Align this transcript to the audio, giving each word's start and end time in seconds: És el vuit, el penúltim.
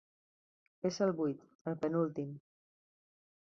És 0.89 0.97
el 1.07 1.13
vuit, 1.19 1.43
el 1.73 1.77
penúltim. 1.85 2.33